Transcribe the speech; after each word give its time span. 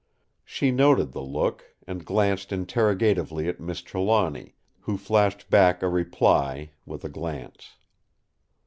She 0.43 0.71
noted 0.71 1.11
the 1.11 1.21
look, 1.21 1.75
and 1.85 2.03
glanced 2.03 2.51
interrogatively 2.51 3.47
at 3.47 3.59
Miss 3.59 3.83
Trelawny, 3.83 4.55
who 4.79 4.97
flashed 4.97 5.47
back 5.51 5.83
a 5.83 5.87
reply 5.89 6.71
with 6.87 7.05
a 7.05 7.07
glance. 7.09 7.75